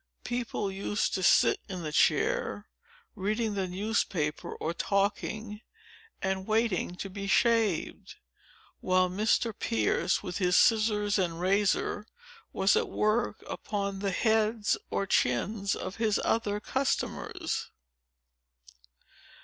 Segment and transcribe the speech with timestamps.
[0.23, 2.65] People used to sit in the chair,
[3.15, 5.61] reading the newspaper or talking,
[6.23, 8.15] and waiting to be shaved,
[8.79, 9.53] while Mr.
[9.55, 12.07] Pierce with his scissors and razor,
[12.51, 17.69] was at work upon the heads or chins of his other customers."